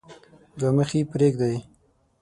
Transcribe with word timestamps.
دوه 0.59 0.71
مخي 0.77 0.99
پريږدي. 1.11 1.55